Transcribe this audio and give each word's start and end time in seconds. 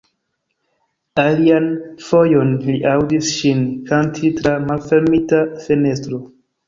Alian 1.23 1.67
fojon 2.05 2.55
li 2.69 2.77
aŭdis 2.93 3.29
ŝin 3.41 3.61
kanti 3.91 4.35
tra 4.41 4.55
malfermita 4.65 5.43
fenestro. 5.67 6.23